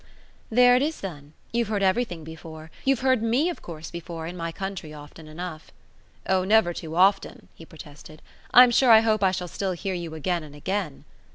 [0.49, 1.33] "There it is then.
[1.51, 2.71] You've heard everything before.
[2.83, 5.69] You've heard ME of course before, in my country, often enough."
[6.27, 8.19] "Oh never too often," he protested.
[8.51, 11.05] "I'm sure I hope I shall still hear you again and again."